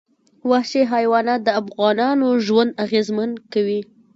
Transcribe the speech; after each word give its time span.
وحشي 0.49 0.81
حیوانات 0.93 1.39
د 1.43 1.49
افغانانو 1.61 2.27
ژوند 2.45 2.71
اغېزمن 2.85 3.31
کوي. 3.53 3.79